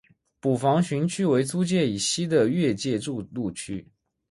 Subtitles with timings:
[0.39, 3.87] 捕房巡区为租界以西的越界筑路区。